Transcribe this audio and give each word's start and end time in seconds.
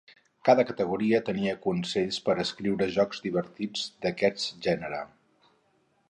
Cada 0.47 0.63
categoria 0.67 1.17
tenia 1.25 1.51
consells 1.65 2.17
per 2.29 2.35
escriure 2.43 2.87
jocs 2.95 3.21
divertits 3.25 3.83
d'aquest 4.07 4.49
gènere. 4.69 5.03